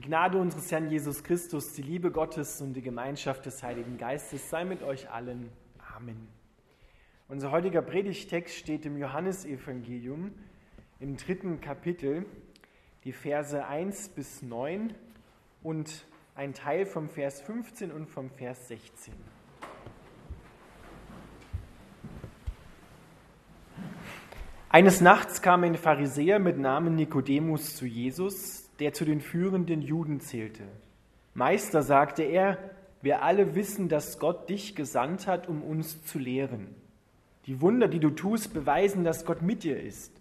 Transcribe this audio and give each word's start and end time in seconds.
Die 0.00 0.06
Gnade 0.06 0.38
unseres 0.38 0.72
Herrn 0.72 0.88
Jesus 0.88 1.22
Christus, 1.22 1.74
die 1.74 1.82
Liebe 1.82 2.10
Gottes 2.10 2.62
und 2.62 2.72
die 2.72 2.80
Gemeinschaft 2.80 3.44
des 3.44 3.62
Heiligen 3.62 3.98
Geistes 3.98 4.48
sei 4.48 4.64
mit 4.64 4.82
euch 4.82 5.10
allen. 5.10 5.50
Amen. 5.94 6.26
Unser 7.28 7.50
heutiger 7.50 7.82
Predigtext 7.82 8.56
steht 8.56 8.86
im 8.86 8.96
Johannesevangelium 8.96 10.32
im 11.00 11.18
dritten 11.18 11.60
Kapitel, 11.60 12.24
die 13.04 13.12
Verse 13.12 13.62
1 13.62 14.08
bis 14.08 14.40
9 14.40 14.94
und 15.62 16.06
ein 16.34 16.54
Teil 16.54 16.86
vom 16.86 17.10
Vers 17.10 17.42
15 17.42 17.92
und 17.92 18.06
vom 18.08 18.30
Vers 18.30 18.68
16. 18.68 19.12
Eines 24.70 25.02
Nachts 25.02 25.42
kam 25.42 25.62
ein 25.64 25.74
Pharisäer 25.74 26.38
mit 26.38 26.56
Namen 26.56 26.94
Nikodemus 26.96 27.76
zu 27.76 27.84
Jesus, 27.84 28.69
der 28.80 28.92
zu 28.92 29.04
den 29.04 29.20
führenden 29.20 29.82
Juden 29.82 30.20
zählte. 30.20 30.64
Meister, 31.34 31.82
sagte 31.82 32.22
er, 32.22 32.58
wir 33.02 33.22
alle 33.22 33.54
wissen, 33.54 33.88
dass 33.88 34.18
Gott 34.18 34.50
dich 34.50 34.74
gesandt 34.74 35.26
hat, 35.26 35.48
um 35.48 35.62
uns 35.62 36.04
zu 36.04 36.18
lehren. 36.18 36.74
Die 37.46 37.60
Wunder, 37.60 37.88
die 37.88 38.00
du 38.00 38.10
tust, 38.10 38.52
beweisen, 38.52 39.04
dass 39.04 39.24
Gott 39.24 39.42
mit 39.42 39.62
dir 39.62 39.80
ist. 39.80 40.12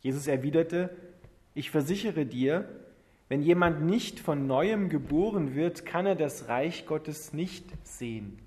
Jesus 0.00 0.26
erwiderte, 0.26 0.90
ich 1.54 1.70
versichere 1.70 2.26
dir, 2.26 2.68
wenn 3.28 3.42
jemand 3.42 3.82
nicht 3.82 4.20
von 4.20 4.46
neuem 4.46 4.88
geboren 4.88 5.54
wird, 5.54 5.86
kann 5.86 6.06
er 6.06 6.16
das 6.16 6.48
Reich 6.48 6.86
Gottes 6.86 7.32
nicht 7.32 7.64
sehen. 7.86 8.38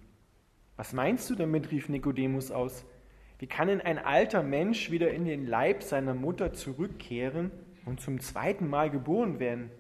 Was 0.75 0.94
meinst 0.94 1.30
du 1.30 1.35
damit? 1.35 1.71
rief 1.71 1.89
Nikodemus 1.89 2.52
aus. 2.52 2.85
Wie 3.39 3.47
kann 3.47 3.67
denn 3.67 3.81
ein 3.81 3.99
alter 3.99 4.41
Mensch 4.44 4.89
wieder 4.89 5.11
in 5.11 5.25
den 5.25 5.45
Leib 5.45 5.83
seiner 5.83 6.13
Mutter 6.13 6.53
zurückkehren 6.53 7.52
und 7.85 8.01
zum 8.01 8.19
zweiten 8.19 8.69
Mal 8.69 8.89
geboren 8.89 9.39
werden? 9.39 9.71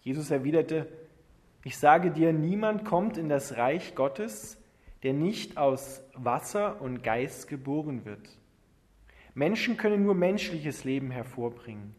Jesus 0.00 0.30
erwiderte, 0.30 0.88
ich 1.64 1.76
sage 1.76 2.10
dir, 2.10 2.32
niemand 2.32 2.84
kommt 2.84 3.18
in 3.18 3.28
das 3.28 3.56
Reich 3.56 3.94
Gottes, 3.94 4.56
der 5.02 5.12
nicht 5.12 5.56
aus 5.56 6.02
Wasser 6.14 6.80
und 6.80 7.02
Geist 7.02 7.48
geboren 7.48 8.04
wird. 8.04 8.38
Menschen 9.34 9.76
können 9.76 10.02
nur 10.02 10.14
menschliches 10.14 10.84
Leben 10.84 11.10
hervorbringen. 11.10 11.94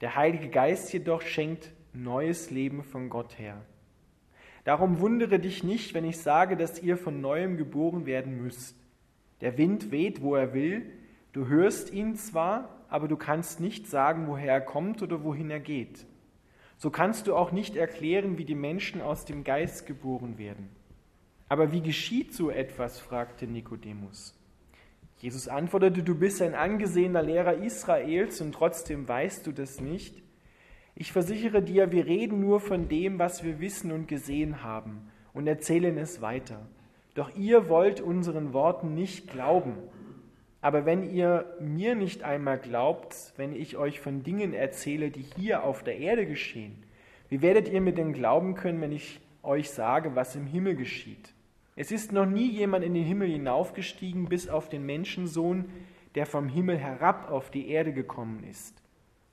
Der 0.00 0.14
Heilige 0.14 0.48
Geist 0.48 0.92
jedoch 0.92 1.22
schenkt 1.22 1.72
neues 1.92 2.50
Leben 2.50 2.82
von 2.82 3.10
Gott 3.10 3.38
her. 3.38 3.60
Darum 4.64 5.00
wundere 5.00 5.38
dich 5.38 5.64
nicht, 5.64 5.94
wenn 5.94 6.04
ich 6.04 6.18
sage, 6.18 6.56
dass 6.56 6.82
ihr 6.82 6.96
von 6.96 7.20
neuem 7.20 7.56
geboren 7.56 8.06
werden 8.06 8.42
müsst. 8.42 8.76
Der 9.40 9.56
Wind 9.58 9.90
weht, 9.90 10.22
wo 10.22 10.34
er 10.34 10.54
will. 10.54 10.92
Du 11.32 11.48
hörst 11.48 11.92
ihn 11.92 12.16
zwar, 12.16 12.77
aber 12.88 13.08
du 13.08 13.16
kannst 13.16 13.60
nicht 13.60 13.86
sagen, 13.86 14.26
woher 14.26 14.52
er 14.52 14.60
kommt 14.60 15.02
oder 15.02 15.22
wohin 15.24 15.50
er 15.50 15.60
geht. 15.60 16.06
So 16.76 16.90
kannst 16.90 17.26
du 17.26 17.34
auch 17.34 17.52
nicht 17.52 17.76
erklären, 17.76 18.38
wie 18.38 18.44
die 18.44 18.54
Menschen 18.54 19.00
aus 19.00 19.24
dem 19.24 19.44
Geist 19.44 19.86
geboren 19.86 20.38
werden. 20.38 20.68
Aber 21.48 21.72
wie 21.72 21.80
geschieht 21.80 22.34
so 22.34 22.50
etwas? 22.50 23.00
fragte 23.00 23.46
Nikodemus. 23.46 24.34
Jesus 25.18 25.48
antwortete, 25.48 26.04
du 26.04 26.14
bist 26.14 26.40
ein 26.40 26.54
angesehener 26.54 27.22
Lehrer 27.22 27.54
Israels 27.54 28.40
und 28.40 28.52
trotzdem 28.52 29.08
weißt 29.08 29.46
du 29.46 29.52
das 29.52 29.80
nicht. 29.80 30.22
Ich 30.94 31.12
versichere 31.12 31.62
dir, 31.62 31.90
wir 31.90 32.06
reden 32.06 32.40
nur 32.40 32.60
von 32.60 32.88
dem, 32.88 33.18
was 33.18 33.42
wir 33.42 33.60
wissen 33.60 33.90
und 33.90 34.06
gesehen 34.06 34.62
haben 34.62 35.10
und 35.32 35.46
erzählen 35.46 35.98
es 35.98 36.20
weiter. 36.20 36.68
Doch 37.14 37.34
ihr 37.36 37.68
wollt 37.68 38.00
unseren 38.00 38.52
Worten 38.52 38.94
nicht 38.94 39.28
glauben. 39.28 39.74
Aber 40.60 40.86
wenn 40.86 41.08
ihr 41.08 41.56
mir 41.60 41.94
nicht 41.94 42.24
einmal 42.24 42.58
glaubt, 42.58 43.32
wenn 43.36 43.54
ich 43.54 43.76
euch 43.76 44.00
von 44.00 44.22
Dingen 44.22 44.54
erzähle, 44.54 45.10
die 45.10 45.24
hier 45.36 45.62
auf 45.62 45.84
der 45.84 45.98
Erde 45.98 46.26
geschehen, 46.26 46.82
wie 47.28 47.42
werdet 47.42 47.68
ihr 47.68 47.80
mir 47.80 47.92
denn 47.92 48.12
glauben 48.12 48.54
können, 48.54 48.80
wenn 48.80 48.92
ich 48.92 49.20
euch 49.42 49.70
sage, 49.70 50.16
was 50.16 50.34
im 50.34 50.46
Himmel 50.46 50.74
geschieht? 50.74 51.32
Es 51.76 51.92
ist 51.92 52.10
noch 52.10 52.26
nie 52.26 52.50
jemand 52.50 52.84
in 52.84 52.94
den 52.94 53.04
Himmel 53.04 53.28
hinaufgestiegen, 53.28 54.28
bis 54.28 54.48
auf 54.48 54.68
den 54.68 54.84
Menschensohn, 54.84 55.66
der 56.16 56.26
vom 56.26 56.48
Himmel 56.48 56.76
herab 56.76 57.30
auf 57.30 57.50
die 57.50 57.68
Erde 57.68 57.92
gekommen 57.92 58.42
ist. 58.42 58.82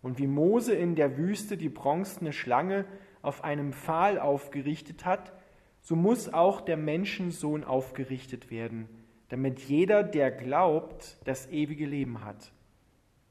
Und 0.04 0.20
wie 0.20 0.28
Mose 0.28 0.76
in 0.76 0.94
der 0.94 1.18
Wüste 1.18 1.58
die 1.58 1.70
bronzene 1.70 2.34
Schlange 2.34 2.86
auf 3.24 3.44
einem 3.44 3.74
Pfahl 3.74 4.20
aufgerichtet 4.20 5.06
hat, 5.06 5.34
so 5.82 5.96
muss 5.96 6.32
auch 6.32 6.62
der 6.62 6.78
Menschensohn 6.78 7.64
aufgerichtet 7.64 8.52
werden, 8.52 8.88
damit 9.30 9.60
jeder, 9.62 10.04
der 10.04 10.32
glaubt, 10.32 11.18
das 11.26 11.50
ewige 11.50 11.86
Leben 11.86 12.24
hat. 12.24 12.52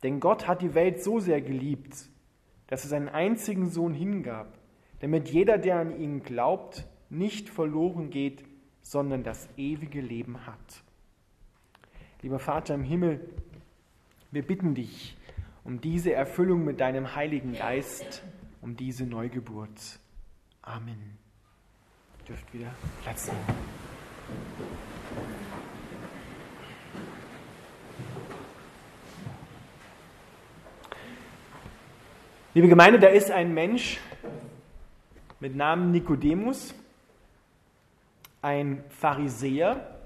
Denn 0.03 0.21
Gott 0.21 0.47
hat 0.47 0.62
die 0.62 0.75
Welt 0.75 1.03
so 1.03 1.21
sehr 1.21 1.41
geliebt, 1.41 2.09
dass 2.66 2.84
er 2.84 2.91
seinen 2.91 3.09
einzigen 3.09 3.69
Sohn 3.69 3.94
hingab, 3.94 4.59
damit 5.00 5.28
jeder, 5.28 5.59
der 5.59 5.78
an 5.78 5.99
ihn 5.99 6.22
glaubt, 6.22 6.87
nicht 7.10 7.49
verloren 7.49 8.10
geht, 8.10 8.44
sondern 8.82 9.22
das 9.22 9.49
ewige 9.56 10.00
Leben 10.00 10.47
hat. 10.47 10.82
Lieber 12.22 12.38
Vater 12.38 12.75
im 12.75 12.84
Himmel, 12.84 13.21
wir 14.31 14.43
bitten 14.43 14.75
dich 14.75 15.16
um 15.62 15.81
diese 15.81 16.12
Erfüllung 16.12 16.65
mit 16.65 16.81
deinem 16.81 17.15
Heiligen 17.15 17.55
Geist, 17.55 18.22
um 18.61 18.76
diese 18.76 19.06
Neugeburt. 19.06 19.99
Amen 20.61 21.19
dürft 22.28 22.53
wieder 22.55 22.75
Platz 23.03 23.26
nehmen. 23.26 23.59
Liebe 32.54 32.69
Gemeinde, 32.69 32.98
da 33.00 33.09
ist 33.09 33.31
ein 33.31 33.53
Mensch 33.53 34.00
mit 35.41 35.56
Namen 35.56 35.91
Nikodemus, 35.91 36.75
ein 38.42 38.82
Pharisäer, 38.88 39.98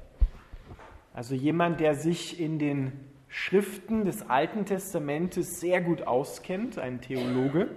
also 1.15 1.35
jemand, 1.35 1.79
der 1.81 1.95
sich 1.95 2.41
in 2.41 2.59
den 2.59 2.93
Schriften 3.29 4.05
des 4.05 4.29
Alten 4.29 4.65
Testamentes 4.65 5.61
sehr 5.61 5.83
gut 5.83 6.03
auskennt, 6.03 6.79
ein 6.79 7.01
Theologe. 7.01 7.69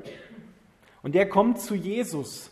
Und 1.03 1.15
der 1.15 1.27
kommt 1.27 1.59
zu 1.59 1.75
Jesus 1.75 2.51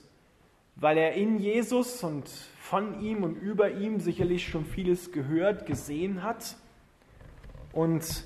weil 0.81 0.97
er 0.97 1.13
in 1.13 1.39
Jesus 1.39 2.03
und 2.03 2.29
von 2.61 3.01
ihm 3.01 3.23
und 3.23 3.35
über 3.35 3.71
ihm 3.71 3.99
sicherlich 3.99 4.47
schon 4.47 4.65
vieles 4.65 5.11
gehört, 5.11 5.65
gesehen 5.65 6.23
hat. 6.23 6.55
Und 7.73 8.23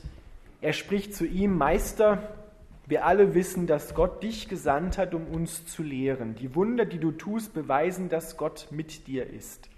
er 0.61 0.73
spricht 0.73 1.15
zu 1.15 1.25
ihm, 1.25 1.57
Meister, 1.57 2.42
wir 2.85 3.05
alle 3.05 3.33
wissen, 3.33 3.65
dass 3.65 3.95
Gott 3.95 4.23
dich 4.23 4.49
gesandt 4.49 4.97
hat, 4.97 5.13
um 5.13 5.27
uns 5.27 5.65
zu 5.65 5.83
lehren. 5.83 6.35
Die 6.35 6.53
Wunder, 6.55 6.85
die 6.85 6.99
du 6.99 7.11
tust, 7.11 7.53
beweisen, 7.53 8.09
dass 8.09 8.37
Gott 8.37 8.67
mit 8.71 9.07
dir 9.07 9.27
ist. 9.27 9.69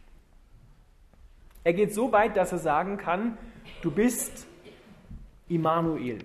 Er 1.64 1.74
geht 1.74 1.94
so 1.94 2.12
weit, 2.12 2.38
dass 2.38 2.52
er 2.52 2.60
sagen 2.60 2.98
kann, 2.98 3.38
du 3.82 3.92
bist 3.92 4.48
Immanuel. 5.48 6.20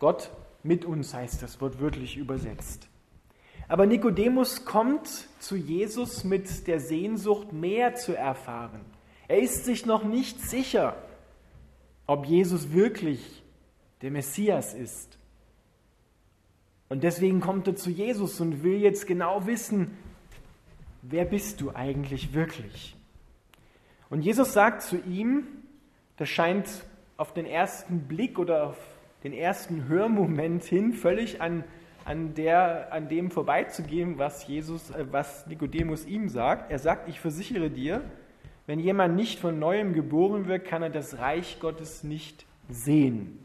Gott 0.00 0.30
mit 0.62 0.84
uns 0.84 1.14
heißt 1.14 1.42
das 1.42 1.60
Wort 1.60 1.80
wörtlich 1.80 2.16
übersetzt. 2.16 2.88
Aber 3.68 3.86
Nikodemus 3.86 4.64
kommt 4.64 5.08
zu 5.40 5.56
Jesus 5.56 6.24
mit 6.24 6.66
der 6.66 6.80
Sehnsucht, 6.80 7.52
mehr 7.52 7.94
zu 7.94 8.16
erfahren. 8.16 8.80
Er 9.28 9.40
ist 9.40 9.66
sich 9.66 9.84
noch 9.84 10.04
nicht 10.04 10.40
sicher, 10.40 10.96
ob 12.06 12.24
Jesus 12.24 12.72
wirklich 12.72 13.42
der 14.00 14.10
Messias 14.10 14.72
ist. 14.72 15.17
Und 16.88 17.02
deswegen 17.02 17.40
kommt 17.40 17.66
er 17.66 17.76
zu 17.76 17.90
Jesus 17.90 18.40
und 18.40 18.62
will 18.62 18.78
jetzt 18.78 19.06
genau 19.06 19.46
wissen, 19.46 19.96
wer 21.02 21.24
bist 21.24 21.60
du 21.60 21.70
eigentlich 21.74 22.34
wirklich? 22.34 22.96
Und 24.10 24.22
Jesus 24.22 24.52
sagt 24.52 24.82
zu 24.82 24.96
ihm, 24.96 25.46
das 26.16 26.28
scheint 26.28 26.68
auf 27.16 27.34
den 27.34 27.46
ersten 27.46 28.08
Blick 28.08 28.38
oder 28.38 28.68
auf 28.68 28.78
den 29.22 29.32
ersten 29.32 29.88
Hörmoment 29.88 30.64
hin 30.64 30.92
völlig 30.94 31.40
an 31.40 31.64
an, 32.08 32.34
der, 32.34 32.90
an 32.90 33.08
dem 33.08 33.30
vorbeizugehen, 33.30 34.16
was, 34.16 34.46
Jesus, 34.46 34.90
äh, 34.90 35.04
was 35.10 35.46
Nikodemus 35.46 36.06
ihm 36.06 36.28
sagt. 36.30 36.70
Er 36.70 36.78
sagt, 36.78 37.06
ich 37.08 37.20
versichere 37.20 37.68
dir, 37.68 38.02
wenn 38.66 38.80
jemand 38.80 39.14
nicht 39.14 39.38
von 39.38 39.58
neuem 39.58 39.92
geboren 39.92 40.48
wird, 40.48 40.64
kann 40.64 40.82
er 40.82 40.88
das 40.88 41.18
Reich 41.18 41.60
Gottes 41.60 42.04
nicht 42.04 42.46
sehen. 42.70 43.38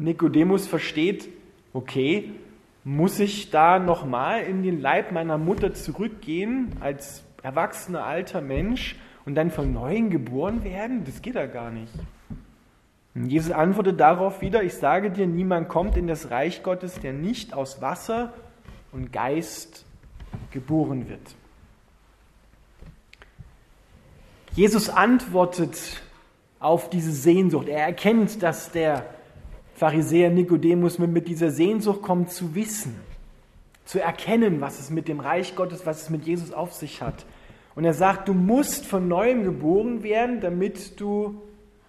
Und 0.00 0.04
Nikodemus 0.04 0.66
versteht, 0.66 1.28
okay, 1.74 2.32
muss 2.84 3.20
ich 3.20 3.50
da 3.50 3.78
nochmal 3.78 4.44
in 4.44 4.62
den 4.62 4.80
Leib 4.80 5.12
meiner 5.12 5.36
Mutter 5.36 5.74
zurückgehen 5.74 6.74
als 6.80 7.22
erwachsener 7.42 8.06
alter 8.06 8.40
Mensch 8.40 8.96
und 9.26 9.34
dann 9.34 9.50
von 9.50 9.74
neuem 9.74 10.08
geboren 10.08 10.64
werden? 10.64 11.04
Das 11.04 11.20
geht 11.20 11.34
ja 11.34 11.44
gar 11.44 11.70
nicht. 11.70 11.92
Und 13.14 13.26
Jesus 13.26 13.52
antwortet 13.52 14.00
darauf 14.00 14.40
wieder, 14.40 14.62
ich 14.62 14.72
sage 14.72 15.10
dir, 15.10 15.26
niemand 15.26 15.68
kommt 15.68 15.98
in 15.98 16.06
das 16.06 16.30
Reich 16.30 16.62
Gottes, 16.62 16.98
der 16.98 17.12
nicht 17.12 17.52
aus 17.52 17.82
Wasser 17.82 18.32
und 18.92 19.12
Geist 19.12 19.84
geboren 20.50 21.10
wird. 21.10 21.34
Jesus 24.52 24.88
antwortet 24.88 26.00
auf 26.58 26.88
diese 26.88 27.12
Sehnsucht. 27.12 27.68
Er 27.68 27.84
erkennt, 27.84 28.42
dass 28.42 28.70
der 28.70 29.04
Pharisäer 29.80 30.28
Nikodemus 30.28 30.98
mit 30.98 31.26
dieser 31.26 31.50
Sehnsucht 31.50 32.02
kommt 32.02 32.30
zu 32.30 32.54
wissen, 32.54 32.94
zu 33.86 33.98
erkennen, 33.98 34.60
was 34.60 34.78
es 34.78 34.90
mit 34.90 35.08
dem 35.08 35.20
Reich 35.20 35.56
Gottes, 35.56 35.86
was 35.86 36.02
es 36.02 36.10
mit 36.10 36.26
Jesus 36.26 36.52
auf 36.52 36.74
sich 36.74 37.00
hat. 37.00 37.24
Und 37.74 37.86
er 37.86 37.94
sagt, 37.94 38.28
du 38.28 38.34
musst 38.34 38.84
von 38.84 39.08
neuem 39.08 39.42
geboren 39.42 40.02
werden, 40.02 40.42
damit 40.42 41.00
du 41.00 41.40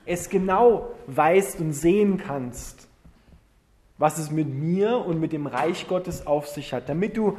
es 0.05 0.29
genau 0.29 0.89
weißt 1.07 1.59
und 1.59 1.73
sehen 1.73 2.17
kannst, 2.17 2.88
was 3.97 4.19
es 4.19 4.31
mit 4.31 4.47
mir 4.47 4.99
und 5.05 5.19
mit 5.19 5.33
dem 5.33 5.45
Reich 5.45 5.89
Gottes 5.89 6.25
auf 6.25 6.47
sich 6.47 6.71
hat, 6.71 6.88
damit 6.88 7.17
du 7.17 7.38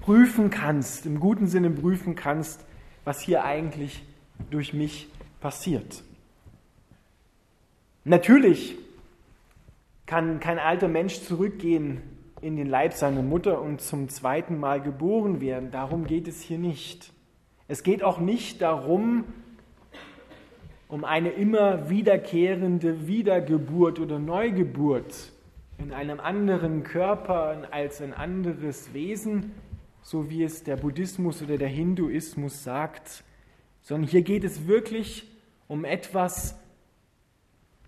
prüfen 0.00 0.48
kannst, 0.48 1.06
im 1.06 1.18
guten 1.18 1.48
Sinne 1.48 1.70
prüfen 1.70 2.14
kannst, 2.14 2.64
was 3.04 3.20
hier 3.20 3.44
eigentlich 3.44 4.04
durch 4.48 4.74
mich 4.74 5.08
passiert. 5.40 6.04
Natürlich 8.04 8.76
kann 10.06 10.40
kein 10.40 10.58
alter 10.58 10.88
Mensch 10.88 11.20
zurückgehen 11.20 12.00
in 12.40 12.56
den 12.56 12.68
Leib 12.68 12.92
seiner 12.92 13.22
Mutter 13.22 13.60
und 13.60 13.80
zum 13.80 14.08
zweiten 14.08 14.58
Mal 14.58 14.80
geboren 14.80 15.40
werden. 15.40 15.70
Darum 15.70 16.06
geht 16.06 16.28
es 16.28 16.40
hier 16.40 16.58
nicht. 16.58 17.12
Es 17.68 17.82
geht 17.82 18.04
auch 18.04 18.20
nicht 18.20 18.62
darum, 18.62 19.24
um 20.88 21.04
eine 21.04 21.30
immer 21.30 21.90
wiederkehrende 21.90 23.08
Wiedergeburt 23.08 23.98
oder 23.98 24.20
Neugeburt 24.20 25.32
in 25.78 25.92
einem 25.92 26.20
anderen 26.20 26.84
Körper 26.84 27.66
als 27.72 28.00
ein 28.00 28.14
anderes 28.14 28.94
Wesen, 28.94 29.52
so 30.02 30.30
wie 30.30 30.44
es 30.44 30.62
der 30.62 30.76
Buddhismus 30.76 31.42
oder 31.42 31.58
der 31.58 31.68
Hinduismus 31.68 32.62
sagt, 32.62 33.24
sondern 33.82 34.08
hier 34.08 34.22
geht 34.22 34.44
es 34.44 34.68
wirklich 34.68 35.26
um 35.66 35.84
etwas, 35.84 36.56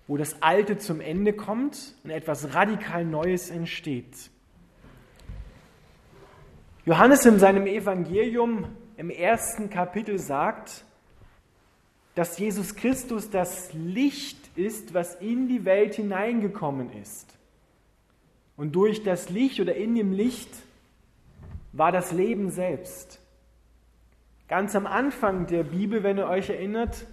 wo 0.09 0.17
das 0.17 0.43
Alte 0.43 0.79
zum 0.79 1.01
Ende 1.01 1.35
kommt 1.35 1.95
und 2.03 2.11
etwas 2.11 2.55
radikal 2.55 3.05
Neues 3.05 3.51
entsteht. 3.51 4.31
Johannes 6.87 7.27
in 7.27 7.39
seinem 7.39 7.67
Evangelium 7.67 8.65
im 8.97 9.11
ersten 9.11 9.69
Kapitel 9.69 10.19
sagt, 10.19 10.85
dass 12.15 12.39
Jesus 12.39 12.75
Christus 12.75 13.31
das 13.31 13.73
Licht 13.75 14.39
ist, 14.57 14.95
was 14.95 15.15
in 15.17 15.47
die 15.47 15.67
Welt 15.67 15.95
hineingekommen 15.95 16.91
ist. 17.01 17.27
Und 18.57 18.73
durch 18.73 19.05
das 19.05 19.29
Licht 19.29 19.61
oder 19.61 19.77
in 19.77 19.95
dem 19.95 20.13
Licht 20.13 20.51
war 21.73 21.93
das 21.93 22.11
Leben 22.11 22.51
selbst. 22.51 23.21
Ganz 24.49 24.75
am 24.75 24.87
Anfang 24.87 25.47
der 25.47 25.63
Bibel, 25.63 26.03
wenn 26.03 26.17
ihr 26.17 26.27
euch 26.27 26.49
erinnert, 26.49 27.07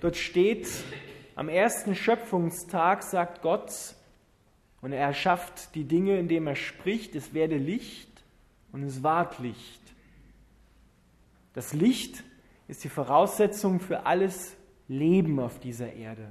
dort 0.00 0.16
steht, 0.16 0.68
am 1.40 1.48
ersten 1.48 1.94
Schöpfungstag 1.94 3.02
sagt 3.02 3.40
Gott, 3.40 3.72
und 4.82 4.92
er 4.92 5.06
erschafft 5.06 5.74
die 5.74 5.84
Dinge, 5.84 6.18
indem 6.18 6.46
er 6.46 6.54
spricht, 6.54 7.14
es 7.14 7.32
werde 7.32 7.56
Licht 7.56 8.10
und 8.72 8.82
es 8.82 9.02
ward 9.02 9.38
Licht. 9.38 9.80
Das 11.54 11.72
Licht 11.72 12.24
ist 12.68 12.84
die 12.84 12.90
Voraussetzung 12.90 13.80
für 13.80 14.04
alles 14.04 14.54
Leben 14.86 15.40
auf 15.40 15.58
dieser 15.58 15.90
Erde. 15.94 16.30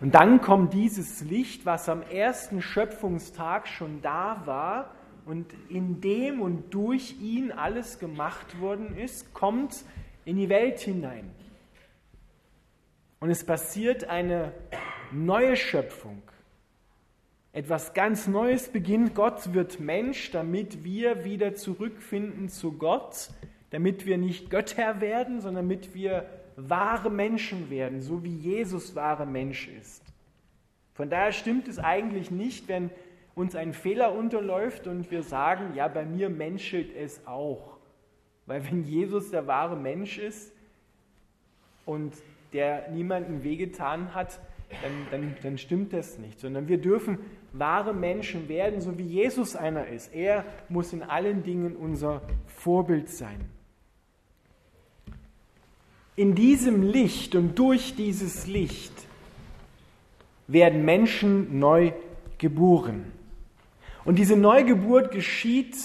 Und 0.00 0.14
dann 0.14 0.40
kommt 0.40 0.72
dieses 0.72 1.20
Licht, 1.20 1.66
was 1.66 1.90
am 1.90 2.00
ersten 2.00 2.62
Schöpfungstag 2.62 3.68
schon 3.68 4.00
da 4.00 4.44
war 4.46 4.94
und 5.26 5.52
in 5.68 6.00
dem 6.00 6.40
und 6.40 6.72
durch 6.72 7.20
ihn 7.20 7.52
alles 7.52 7.98
gemacht 7.98 8.60
worden 8.60 8.96
ist, 8.96 9.34
kommt 9.34 9.84
in 10.24 10.38
die 10.38 10.48
Welt 10.48 10.80
hinein. 10.80 11.30
Und 13.20 13.30
es 13.30 13.44
passiert 13.44 14.04
eine 14.04 14.52
neue 15.10 15.56
Schöpfung. 15.56 16.22
Etwas 17.52 17.94
ganz 17.94 18.28
Neues 18.28 18.68
beginnt. 18.68 19.14
Gott 19.14 19.52
wird 19.52 19.80
Mensch, 19.80 20.30
damit 20.30 20.84
wir 20.84 21.24
wieder 21.24 21.54
zurückfinden 21.54 22.48
zu 22.48 22.72
Gott, 22.72 23.30
damit 23.70 24.06
wir 24.06 24.18
nicht 24.18 24.50
Götter 24.50 25.00
werden, 25.00 25.40
sondern 25.40 25.68
damit 25.68 25.94
wir 25.94 26.28
wahre 26.56 27.10
Menschen 27.10 27.70
werden, 27.70 28.00
so 28.00 28.22
wie 28.22 28.34
Jesus 28.34 28.94
wahre 28.94 29.26
Mensch 29.26 29.68
ist. 29.68 30.02
Von 30.94 31.10
daher 31.10 31.32
stimmt 31.32 31.68
es 31.68 31.78
eigentlich 31.78 32.30
nicht, 32.30 32.68
wenn 32.68 32.90
uns 33.34 33.54
ein 33.54 33.72
Fehler 33.72 34.14
unterläuft 34.14 34.86
und 34.88 35.10
wir 35.10 35.22
sagen, 35.22 35.74
ja, 35.74 35.86
bei 35.86 36.04
mir 36.04 36.28
menschelt 36.28 36.94
es 36.94 37.24
auch. 37.26 37.78
Weil 38.46 38.64
wenn 38.68 38.82
Jesus 38.82 39.30
der 39.30 39.46
wahre 39.46 39.76
Mensch 39.76 40.18
ist 40.18 40.52
und 41.86 42.14
der 42.52 42.90
niemandem 42.90 43.44
wehgetan 43.44 44.14
hat, 44.14 44.40
dann, 44.82 45.06
dann, 45.10 45.36
dann 45.42 45.58
stimmt 45.58 45.92
das 45.92 46.18
nicht. 46.18 46.40
Sondern 46.40 46.68
wir 46.68 46.78
dürfen 46.78 47.18
wahre 47.52 47.94
Menschen 47.94 48.48
werden, 48.48 48.80
so 48.80 48.98
wie 48.98 49.06
Jesus 49.06 49.56
einer 49.56 49.86
ist. 49.86 50.14
Er 50.14 50.44
muss 50.68 50.92
in 50.92 51.02
allen 51.02 51.42
Dingen 51.42 51.76
unser 51.76 52.22
Vorbild 52.46 53.08
sein 53.08 53.48
in 56.18 56.34
diesem 56.34 56.82
Licht 56.82 57.36
und 57.36 57.56
durch 57.56 57.94
dieses 57.94 58.48
Licht 58.48 58.92
werden 60.48 60.84
Menschen 60.84 61.60
neu 61.60 61.92
geboren. 62.38 63.12
Und 64.04 64.18
diese 64.18 64.36
Neugeburt 64.36 65.12
geschieht 65.12 65.76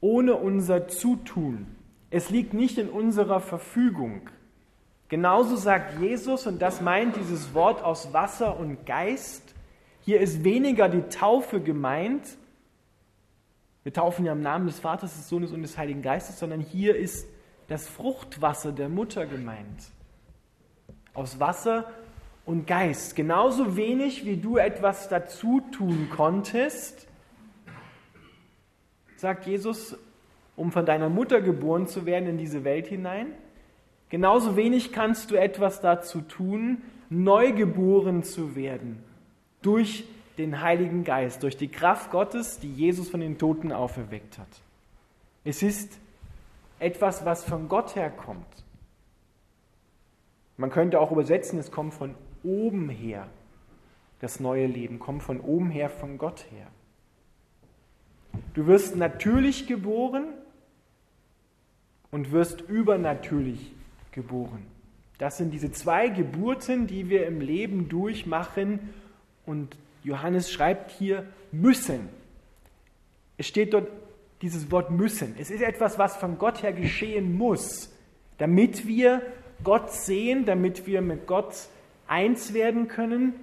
ohne 0.00 0.36
unser 0.36 0.86
Zutun. 0.86 1.66
Es 2.10 2.30
liegt 2.30 2.54
nicht 2.54 2.78
in 2.78 2.88
unserer 2.88 3.40
Verfügung. 3.40 4.30
Genauso 5.08 5.56
sagt 5.56 6.00
Jesus, 6.00 6.46
und 6.46 6.60
das 6.60 6.80
meint 6.80 7.16
dieses 7.16 7.54
Wort 7.54 7.82
aus 7.82 8.12
Wasser 8.12 8.58
und 8.58 8.86
Geist, 8.86 9.54
hier 10.00 10.20
ist 10.20 10.44
weniger 10.44 10.88
die 10.88 11.02
Taufe 11.02 11.60
gemeint, 11.60 12.36
wir 13.82 13.92
taufen 13.92 14.24
ja 14.24 14.32
im 14.32 14.42
Namen 14.42 14.66
des 14.66 14.80
Vaters, 14.80 15.14
des 15.14 15.28
Sohnes 15.28 15.52
und 15.52 15.62
des 15.62 15.78
Heiligen 15.78 16.02
Geistes, 16.02 16.40
sondern 16.40 16.60
hier 16.60 16.96
ist 16.96 17.28
das 17.68 17.88
Fruchtwasser 17.88 18.72
der 18.72 18.88
Mutter 18.88 19.26
gemeint. 19.26 19.90
Aus 21.14 21.38
Wasser 21.38 21.84
und 22.44 22.66
Geist. 22.66 23.14
Genauso 23.14 23.76
wenig 23.76 24.24
wie 24.24 24.36
du 24.36 24.56
etwas 24.56 25.08
dazu 25.08 25.60
tun 25.72 26.08
konntest, 26.14 27.06
sagt 29.16 29.46
Jesus, 29.46 29.96
um 30.56 30.72
von 30.72 30.84
deiner 30.84 31.08
Mutter 31.08 31.40
geboren 31.40 31.86
zu 31.86 32.06
werden 32.06 32.28
in 32.28 32.38
diese 32.38 32.64
Welt 32.64 32.88
hinein. 32.88 33.32
Genauso 34.08 34.56
wenig 34.56 34.92
kannst 34.92 35.30
du 35.30 35.34
etwas 35.34 35.80
dazu 35.80 36.20
tun, 36.20 36.82
neugeboren 37.10 38.22
zu 38.22 38.54
werden 38.54 39.02
durch 39.62 40.04
den 40.38 40.60
Heiligen 40.60 41.04
Geist, 41.04 41.42
durch 41.42 41.56
die 41.56 41.68
Kraft 41.68 42.10
Gottes, 42.10 42.60
die 42.60 42.72
Jesus 42.72 43.08
von 43.08 43.20
den 43.20 43.38
Toten 43.38 43.72
auferweckt 43.72 44.38
hat. 44.38 44.48
Es 45.44 45.62
ist 45.62 45.98
etwas, 46.78 47.24
was 47.24 47.44
von 47.44 47.68
Gott 47.68 47.96
herkommt. 47.96 48.46
Man 50.56 50.70
könnte 50.70 51.00
auch 51.00 51.10
übersetzen, 51.10 51.58
es 51.58 51.70
kommt 51.70 51.94
von 51.94 52.14
oben 52.42 52.88
her. 52.88 53.26
Das 54.20 54.40
neue 54.40 54.66
Leben 54.66 54.98
kommt 54.98 55.22
von 55.22 55.40
oben 55.40 55.70
her, 55.70 55.90
von 55.90 56.18
Gott 56.18 56.46
her. 56.50 56.66
Du 58.54 58.66
wirst 58.66 58.96
natürlich 58.96 59.66
geboren 59.66 60.26
und 62.10 62.32
wirst 62.32 62.62
übernatürlich 62.62 63.72
geboren. 64.16 64.66
Das 65.18 65.38
sind 65.38 65.52
diese 65.52 65.70
zwei 65.70 66.08
Geburten, 66.08 66.88
die 66.88 67.08
wir 67.08 67.26
im 67.26 67.40
Leben 67.40 67.88
durchmachen. 67.88 68.80
Und 69.46 69.76
Johannes 70.02 70.50
schreibt 70.50 70.90
hier 70.90 71.24
müssen. 71.52 72.08
Es 73.38 73.46
steht 73.46 73.72
dort 73.72 73.88
dieses 74.42 74.70
Wort 74.70 74.90
müssen. 74.90 75.36
Es 75.38 75.50
ist 75.50 75.62
etwas, 75.62 75.98
was 75.98 76.16
von 76.16 76.38
Gott 76.38 76.62
her 76.62 76.72
geschehen 76.72 77.36
muss, 77.36 77.92
damit 78.38 78.86
wir 78.86 79.22
Gott 79.62 79.92
sehen, 79.92 80.44
damit 80.44 80.86
wir 80.86 81.00
mit 81.00 81.26
Gott 81.26 81.54
eins 82.06 82.52
werden 82.52 82.88
können, 82.88 83.34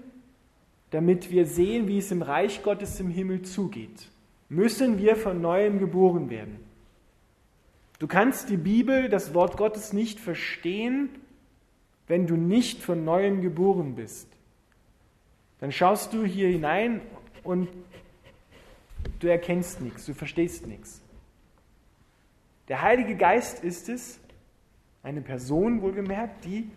damit 0.92 1.32
wir 1.32 1.48
sehen, 1.48 1.88
wie 1.88 1.98
es 1.98 2.12
im 2.12 2.22
Reich 2.22 2.62
Gottes 2.62 3.00
im 3.00 3.10
Himmel 3.10 3.42
zugeht. 3.42 4.10
Müssen 4.50 5.00
wir 5.00 5.16
von 5.16 5.42
neuem 5.42 5.80
geboren 5.80 6.30
werden. 6.30 6.60
Du 8.04 8.10
kannst 8.10 8.50
die 8.50 8.58
Bibel, 8.58 9.08
das 9.08 9.34
Wort 9.34 9.56
Gottes 9.56 9.94
nicht 9.94 10.20
verstehen, 10.20 11.08
wenn 12.06 12.28
du 12.28 12.36
nicht 12.36 12.82
von 12.82 13.06
neuem 13.06 13.42
geboren 13.42 13.96
bist. 13.96 14.28
Dann 15.62 15.72
schaust 15.72 16.12
du 16.12 16.26
hier 16.26 16.50
hinein 16.50 17.00
und 17.46 17.70
du 19.22 19.28
erkennst 19.28 19.80
nichts, 19.80 20.06
du 20.06 20.14
verstehst 20.14 20.68
nichts. 20.68 21.00
Der 22.68 22.82
Heilige 22.82 23.16
Geist 23.16 23.64
ist 23.64 23.88
es, 23.88 24.20
eine 25.02 25.22
Person 25.22 25.82
wohlgemerkt, 25.82 26.44
die 26.44 26.70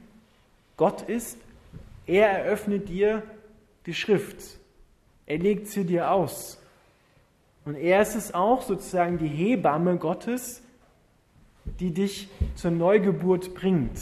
Gott 0.77 1.03
ist. 1.03 1.39
Er 2.07 2.29
eröffnet 2.29 2.89
dir 2.89 3.25
die 3.87 3.95
Schrift. 3.95 4.61
Er 5.27 5.39
legt 5.39 5.67
sie 5.67 5.85
dir 5.85 6.13
aus. 6.13 6.63
Und 7.65 7.75
er 7.75 8.01
ist 8.01 8.15
es 8.15 8.33
auch 8.33 8.63
sozusagen 8.63 9.19
die 9.19 9.27
Hebamme 9.27 9.97
Gottes, 9.97 10.63
die 11.81 11.93
dich 11.93 12.29
zur 12.55 12.71
Neugeburt 12.71 13.55
bringt. 13.55 13.99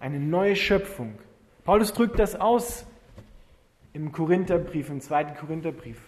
Eine 0.00 0.20
neue 0.20 0.56
Schöpfung. 0.56 1.14
Paulus 1.64 1.92
drückt 1.92 2.18
das 2.18 2.36
aus 2.36 2.86
im 3.92 4.12
Korintherbrief, 4.12 4.90
im 4.90 5.00
zweiten 5.00 5.36
Korintherbrief. 5.36 5.98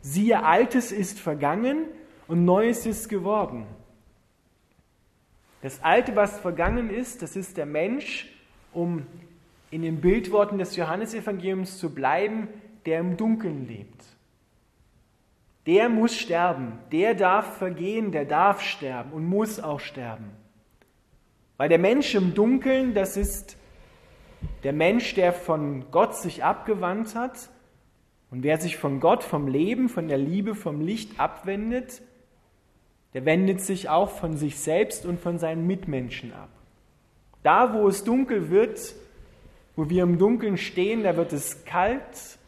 Siehe, 0.00 0.44
Altes 0.44 0.92
ist 0.92 1.18
vergangen 1.18 1.86
und 2.28 2.44
Neues 2.44 2.86
ist 2.86 3.08
geworden. 3.08 3.66
Das 5.62 5.82
Alte, 5.82 6.14
was 6.14 6.38
vergangen 6.38 6.90
ist, 6.90 7.22
das 7.22 7.36
ist 7.36 7.56
der 7.56 7.66
Mensch, 7.66 8.30
um 8.72 9.06
in 9.70 9.82
den 9.82 10.00
Bildworten 10.00 10.58
des 10.58 10.76
Johannesevangeliums 10.76 11.78
zu 11.78 11.90
bleiben, 11.90 12.48
der 12.86 13.00
im 13.00 13.16
Dunkeln 13.16 13.66
lebt. 13.66 14.04
Der 15.66 15.88
muss 15.88 16.16
sterben, 16.16 16.78
der 16.92 17.14
darf 17.14 17.56
vergehen, 17.56 18.12
der 18.12 18.24
darf 18.24 18.60
sterben 18.60 19.12
und 19.12 19.26
muss 19.26 19.60
auch 19.60 19.80
sterben. 19.80 20.30
Weil 21.56 21.68
der 21.68 21.78
Mensch 21.78 22.14
im 22.14 22.34
Dunkeln, 22.34 22.94
das 22.94 23.16
ist 23.16 23.56
der 24.62 24.72
Mensch, 24.72 25.14
der 25.14 25.32
von 25.32 25.90
Gott 25.90 26.16
sich 26.16 26.44
abgewandt 26.44 27.14
hat. 27.14 27.48
Und 28.30 28.42
wer 28.42 28.58
sich 28.60 28.76
von 28.76 29.00
Gott, 29.00 29.22
vom 29.22 29.46
Leben, 29.46 29.88
von 29.88 30.08
der 30.08 30.18
Liebe, 30.18 30.54
vom 30.54 30.80
Licht 30.80 31.20
abwendet, 31.20 32.02
der 33.14 33.24
wendet 33.24 33.60
sich 33.60 33.88
auch 33.88 34.10
von 34.10 34.36
sich 34.36 34.58
selbst 34.58 35.06
und 35.06 35.20
von 35.20 35.38
seinen 35.38 35.66
Mitmenschen 35.66 36.32
ab. 36.32 36.50
Da, 37.44 37.72
wo 37.72 37.86
es 37.86 38.02
dunkel 38.02 38.50
wird, 38.50 38.94
wo 39.76 39.88
wir 39.88 40.02
im 40.02 40.18
Dunkeln 40.18 40.56
stehen, 40.56 41.04
da 41.04 41.16
wird 41.16 41.32
es 41.32 41.64
kalt 41.64 42.38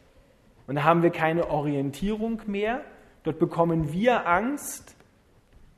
und 0.67 0.75
da 0.75 0.85
haben 0.85 1.03
wir 1.03 1.11
keine 1.11 1.51
Orientierung 1.51 2.43
mehr. 2.47 2.81
Dort 3.27 3.41
bekommen 3.41 3.93
wir 3.93 4.29
Angst 4.29 4.95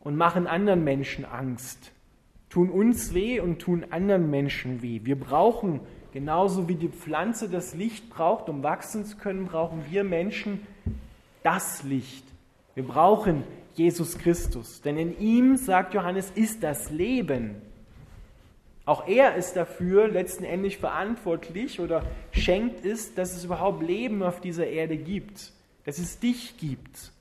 und 0.00 0.16
machen 0.16 0.46
anderen 0.46 0.84
Menschen 0.84 1.24
Angst, 1.24 1.92
tun 2.50 2.68
uns 2.68 3.14
weh 3.14 3.40
und 3.40 3.58
tun 3.58 3.86
anderen 3.88 4.28
Menschen 4.28 4.82
weh. 4.82 5.00
Wir 5.04 5.18
brauchen, 5.18 5.80
genauso 6.12 6.68
wie 6.68 6.74
die 6.74 6.90
Pflanze 6.90 7.48
das 7.48 7.74
Licht 7.74 8.10
braucht, 8.10 8.50
um 8.50 8.62
wachsen 8.62 9.06
zu 9.06 9.16
können, 9.16 9.46
brauchen 9.46 9.86
wir 9.88 10.04
Menschen 10.04 10.66
das 11.42 11.82
Licht. 11.84 12.26
Wir 12.74 12.84
brauchen 12.84 13.44
Jesus 13.72 14.18
Christus. 14.18 14.82
Denn 14.82 14.98
in 14.98 15.18
ihm, 15.18 15.56
sagt 15.56 15.94
Johannes, 15.94 16.30
ist 16.30 16.62
das 16.62 16.90
Leben. 16.90 17.62
Auch 18.84 19.08
er 19.08 19.36
ist 19.36 19.54
dafür 19.54 20.06
letztendlich 20.08 20.76
verantwortlich 20.76 21.80
oder 21.80 22.02
schenkt 22.30 22.84
es, 22.84 23.14
dass 23.14 23.34
es 23.34 23.46
überhaupt 23.46 23.82
Leben 23.82 24.22
auf 24.22 24.42
dieser 24.42 24.66
Erde 24.66 24.98
gibt, 24.98 25.54
dass 25.86 25.98
es 25.98 26.18
dich 26.18 26.58
gibt. 26.58 27.12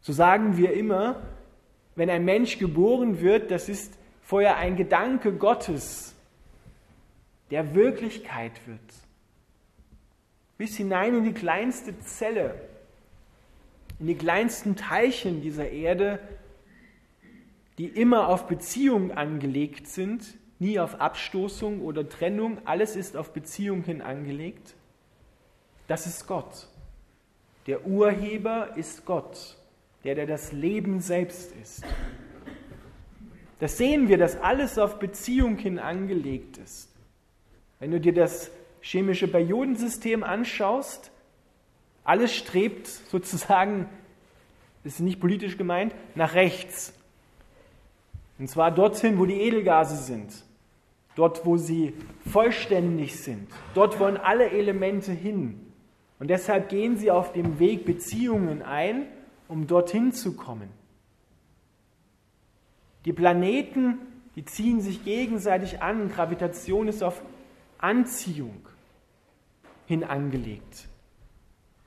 So 0.00 0.12
sagen 0.12 0.56
wir 0.56 0.72
immer, 0.72 1.22
wenn 1.94 2.10
ein 2.10 2.24
Mensch 2.24 2.58
geboren 2.58 3.20
wird, 3.20 3.50
das 3.50 3.68
ist 3.68 3.94
vorher 4.22 4.56
ein 4.56 4.76
Gedanke 4.76 5.32
Gottes, 5.32 6.14
der 7.50 7.74
Wirklichkeit 7.74 8.52
wird. 8.66 8.80
Bis 10.56 10.76
hinein 10.76 11.14
in 11.16 11.24
die 11.24 11.32
kleinste 11.32 11.98
Zelle 12.00 12.54
in 14.00 14.06
die 14.06 14.16
kleinsten 14.16 14.76
Teilchen 14.76 15.42
dieser 15.42 15.68
Erde, 15.68 16.18
die 17.76 17.86
immer 17.86 18.28
auf 18.28 18.46
Beziehung 18.48 19.12
angelegt 19.12 19.86
sind, 19.86 20.38
nie 20.58 20.80
auf 20.80 21.00
Abstoßung 21.00 21.82
oder 21.82 22.08
Trennung, 22.08 22.58
alles 22.64 22.96
ist 22.96 23.16
auf 23.16 23.32
Beziehung 23.32 23.84
hin 23.84 24.00
angelegt. 24.00 24.74
Das 25.86 26.06
ist 26.06 26.26
Gott. 26.26 26.68
Der 27.66 27.86
Urheber 27.86 28.76
ist 28.76 29.04
Gott, 29.04 29.58
der, 30.04 30.14
der 30.14 30.26
das 30.26 30.52
Leben 30.52 31.00
selbst 31.00 31.52
ist. 31.62 31.84
Das 33.58 33.76
sehen 33.76 34.08
wir, 34.08 34.16
dass 34.16 34.40
alles 34.40 34.78
auf 34.78 34.98
Beziehung 34.98 35.58
hin 35.58 35.78
angelegt 35.78 36.56
ist. 36.58 36.88
Wenn 37.78 37.90
du 37.90 38.00
dir 38.00 38.14
das 38.14 38.50
chemische 38.80 39.28
Periodensystem 39.28 40.22
anschaust, 40.22 41.10
alles 42.04 42.34
strebt 42.34 42.86
sozusagen, 42.86 43.86
ist 44.84 45.00
nicht 45.00 45.20
politisch 45.20 45.58
gemeint, 45.58 45.94
nach 46.14 46.34
rechts. 46.34 46.94
Und 48.38 48.48
zwar 48.48 48.70
dorthin, 48.70 49.18
wo 49.18 49.26
die 49.26 49.40
Edelgase 49.42 49.96
sind. 49.96 50.32
Dort, 51.14 51.44
wo 51.44 51.58
sie 51.58 51.92
vollständig 52.30 53.20
sind. 53.20 53.48
Dort 53.74 54.00
wollen 54.00 54.16
alle 54.16 54.50
Elemente 54.50 55.12
hin. 55.12 55.60
Und 56.18 56.28
deshalb 56.28 56.70
gehen 56.70 56.96
sie 56.96 57.10
auf 57.10 57.32
dem 57.32 57.58
Weg 57.58 57.84
Beziehungen 57.84 58.62
ein, 58.62 59.06
um 59.50 59.66
dorthin 59.66 60.12
zu 60.12 60.36
kommen. 60.36 60.68
Die 63.04 63.12
Planeten, 63.12 63.98
die 64.36 64.44
ziehen 64.44 64.80
sich 64.80 65.04
gegenseitig 65.04 65.82
an. 65.82 66.08
Gravitation 66.08 66.86
ist 66.86 67.02
auf 67.02 67.20
Anziehung 67.78 68.68
hin 69.86 70.04
angelegt. 70.04 70.88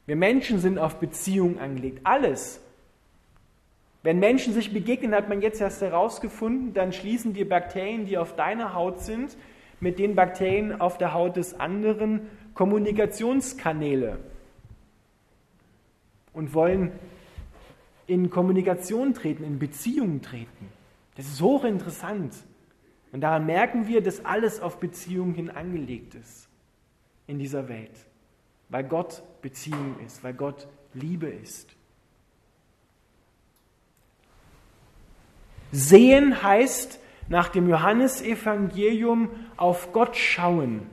Wir 0.06 0.18
Menschen 0.18 0.60
sind 0.60 0.78
auf 0.78 1.00
Beziehung 1.00 1.58
angelegt. 1.58 2.02
Alles. 2.04 2.60
Wenn 4.02 4.20
Menschen 4.20 4.54
sich 4.54 4.74
begegnen, 4.74 5.16
hat 5.16 5.30
man 5.30 5.42
jetzt 5.42 5.62
erst 5.62 5.82
herausgefunden, 5.82 6.74
dann 6.74 6.92
schließen 6.92 7.34
die 7.34 7.46
Bakterien, 7.46 8.06
die 8.06 8.18
auf 8.18 8.36
deiner 8.36 8.74
Haut 8.74 9.00
sind, 9.00 9.38
mit 9.80 10.00
den 10.00 10.16
Bakterien 10.16 10.82
auf 10.82 10.98
der 10.98 11.14
Haut 11.14 11.38
des 11.38 11.58
anderen 11.58 12.28
Kommunikationskanäle 12.56 14.18
und 16.34 16.54
wollen 16.54 16.92
in 18.08 18.30
Kommunikation 18.30 19.14
treten, 19.14 19.44
in 19.44 19.60
Beziehung 19.60 20.22
treten. 20.22 20.70
Das 21.16 21.28
ist 21.28 21.42
hochinteressant. 21.42 22.34
Und 23.12 23.22
daran 23.22 23.46
merken 23.46 23.88
wir, 23.88 24.02
dass 24.02 24.26
alles 24.26 24.60
auf 24.60 24.80
Beziehung 24.80 25.34
hin 25.34 25.50
angelegt 25.50 26.16
ist 26.16 26.50
in 27.28 27.40
dieser 27.40 27.70
Welt 27.70 28.08
weil 28.74 28.84
Gott 28.84 29.22
Beziehung 29.44 29.98
ist, 30.04 30.24
weil 30.24 30.34
Gott 30.34 30.68
Liebe 30.96 31.28
ist. 31.28 31.70
Sehen 35.72 36.42
heißt 36.42 37.00
nach 37.30 37.50
dem 37.50 37.70
Johannesevangelium 37.70 39.30
auf 39.58 39.94
Gott 39.94 40.16
schauen. 40.18 40.88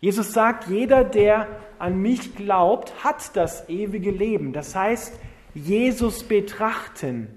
Jesus 0.00 0.32
sagt, 0.32 0.68
jeder, 0.68 1.04
der 1.04 1.48
an 1.78 2.02
mich 2.02 2.36
glaubt, 2.36 3.02
hat 3.02 3.34
das 3.34 3.66
ewige 3.70 4.10
Leben. 4.10 4.52
Das 4.52 4.74
heißt, 4.74 5.18
Jesus 5.54 6.22
betrachten. 6.22 7.28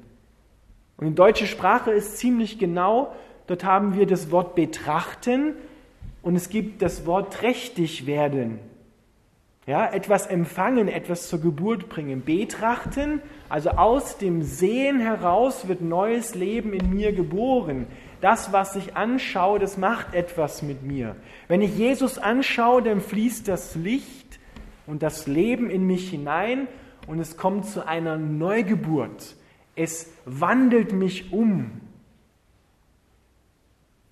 Und 0.97 1.07
die 1.07 1.15
deutsche 1.15 1.47
Sprache 1.47 1.91
ist 1.91 2.17
ziemlich 2.17 2.59
genau. 2.59 3.13
Dort 3.47 3.63
haben 3.63 3.95
wir 3.95 4.05
das 4.05 4.31
Wort 4.31 4.55
betrachten 4.55 5.55
und 6.21 6.35
es 6.35 6.49
gibt 6.49 6.81
das 6.81 7.05
Wort 7.05 7.33
trächtig 7.33 8.05
werden. 8.05 8.59
Ja, 9.65 9.85
etwas 9.91 10.27
empfangen, 10.27 10.89
etwas 10.89 11.29
zur 11.29 11.39
Geburt 11.39 11.87
bringen, 11.87 12.23
betrachten, 12.23 13.21
also 13.47 13.69
aus 13.71 14.17
dem 14.17 14.43
Sehen 14.43 14.99
heraus 14.99 15.69
wird 15.69 15.79
neues 15.81 16.35
Leben 16.35 16.73
in 16.73 16.89
mir 16.89 17.13
geboren. 17.13 17.87
Das, 18.19 18.51
was 18.51 18.75
ich 18.75 18.97
anschaue, 18.97 19.59
das 19.59 19.77
macht 19.77 20.13
etwas 20.13 20.63
mit 20.63 20.83
mir. 20.83 21.15
Wenn 21.47 21.61
ich 21.61 21.77
Jesus 21.77 22.17
anschaue, 22.17 22.81
dann 22.81 22.99
fließt 22.99 23.47
das 23.47 23.75
Licht 23.75 24.39
und 24.85 25.01
das 25.01 25.27
Leben 25.27 25.69
in 25.69 25.87
mich 25.87 26.09
hinein 26.09 26.67
und 27.07 27.19
es 27.19 27.37
kommt 27.37 27.65
zu 27.65 27.85
einer 27.85 28.17
Neugeburt. 28.17 29.35
Es 29.75 30.09
wandelt 30.25 30.93
mich 30.93 31.31
um. 31.33 31.81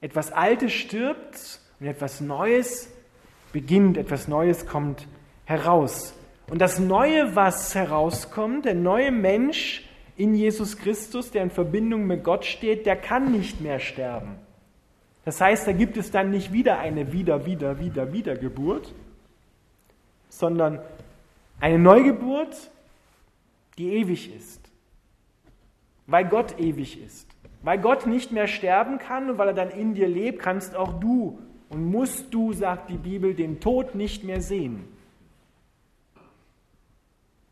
Etwas 0.01 0.31
Altes 0.31 0.74
stirbt 0.74 1.60
und 1.79 1.88
etwas 1.88 2.21
Neues 2.21 2.91
beginnt, 3.53 3.98
etwas 3.98 4.27
Neues 4.27 4.65
kommt 4.65 5.07
heraus. 5.45 6.13
Und 6.50 6.60
das 6.60 6.79
Neue, 6.79 7.36
was 7.36 7.75
herauskommt, 7.75 8.65
der 8.65 8.75
neue 8.75 9.12
Mensch 9.12 9.88
in 10.17 10.36
Jesus 10.36 10.77
Christus, 10.77 11.31
der 11.31 11.43
in 11.43 11.50
Verbindung 11.50 12.05
mit 12.05 12.24
Gott 12.24 12.45
steht, 12.45 12.86
der 12.86 12.95
kann 12.95 13.31
nicht 13.31 13.62
mehr 13.62 13.79
sterben. 13.79 14.36
Das 15.24 15.39
heißt, 15.39 15.67
da 15.67 15.71
gibt 15.71 15.98
es 15.98 16.12
dann 16.12 16.31
nicht 16.31 16.51
wieder 16.51 16.79
eine 16.79 17.13
Wieder, 17.13 17.45
Wieder, 17.45 17.79
Wieder, 17.79 18.12
Wiedergeburt, 18.12 18.93
sondern 20.29 20.79
eine 21.60 21.77
Neugeburt, 21.77 22.71
die 23.78 23.94
ewig 23.94 24.36
ist. 24.36 24.70
Weil 26.08 26.25
Gott 26.28 26.60
ewig 26.60 27.01
ist. 27.04 27.28
Weil 27.63 27.80
Gott 27.80 28.08
nicht 28.08 28.32
mehr 28.32 28.48
sterben 28.48 28.98
kann 28.98 29.30
und 29.30 29.38
weil 29.38 29.50
er 29.50 29.54
dann 29.54 29.70
in 29.70 29.94
dir 29.94 30.08
lebt, 30.08 30.40
kannst 30.40 30.75
auch 30.75 31.00
du 31.00 31.40
und 31.70 31.86
musst 31.86 32.34
du, 32.34 32.54
sagt 32.54 32.90
die 32.90 32.98
Bibel, 32.98 33.34
den 33.34 33.60
Tod 33.60 33.96
nicht 33.96 34.24
mehr 34.24 34.42
sehen. 34.42 34.84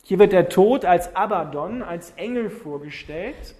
Hier 0.03 0.17
wird 0.17 0.33
der 0.33 0.49
Tod 0.49 0.85
als 0.85 1.15
Abaddon, 1.15 1.83
als 1.83 2.11
Engel 2.11 2.49
vorgestellt. 2.49 3.55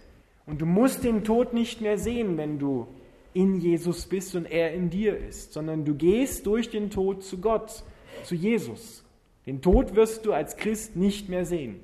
Und 0.48 0.62
du 0.62 0.66
musst 0.66 1.04
den 1.04 1.24
Tod 1.24 1.54
nicht 1.54 1.80
mehr 1.80 2.00
sehen, 2.00 2.38
wenn 2.38 2.58
du 2.58 2.88
in 3.34 3.60
Jesus 3.60 4.08
bist 4.08 4.36
und 4.36 4.46
er 4.46 4.74
in 4.74 4.89
dir 4.89 5.16
ist, 5.16 5.54
sondern 5.54 5.86
du 5.86 5.94
gehst 5.94 6.48
durch 6.48 6.72
den 6.72 6.89
Tod 6.89 7.24
zu 7.24 7.39
Gott, 7.39 7.84
zu 8.24 8.34
Jesus. 8.34 9.04
Den 9.46 9.62
Tod 9.62 9.96
wirst 9.96 10.25
du 10.25 10.34
als 10.34 10.58
Christ 10.58 10.96
nicht 10.96 11.30
mehr 11.30 11.46
sehen. 11.46 11.80